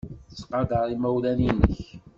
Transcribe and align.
Ttqadar 0.29 0.87
imawlan-nnek. 0.95 1.77